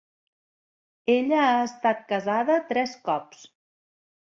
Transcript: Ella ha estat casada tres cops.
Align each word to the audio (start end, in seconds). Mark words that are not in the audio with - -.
Ella 1.17 1.43
ha 1.51 1.61
estat 1.67 2.03
casada 2.15 2.59
tres 2.75 3.01
cops. 3.09 3.51